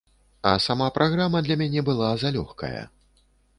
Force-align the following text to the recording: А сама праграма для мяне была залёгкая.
А 0.51 0.53
сама 0.67 0.87
праграма 0.95 1.43
для 1.49 1.59
мяне 1.63 1.85
была 1.91 2.09
залёгкая. 2.25 2.83